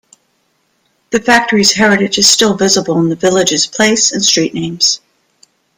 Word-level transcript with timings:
The 1.11 1.19
factory's 1.21 1.73
heritage 1.73 2.17
is 2.17 2.27
still 2.27 2.55
visible 2.57 2.99
in 2.99 3.09
the 3.09 3.15
village's 3.15 3.67
place 3.67 4.11
and 4.11 4.25
street 4.25 4.55
names. 4.55 4.99